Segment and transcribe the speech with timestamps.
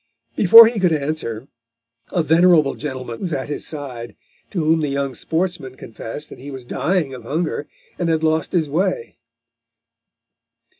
[0.35, 1.47] Before he could answer,
[2.11, 4.15] a venerable gentleman was at his side,
[4.49, 7.67] to whom the young sportsman confessed that he was dying of hunger
[7.99, 9.19] and had lost his way.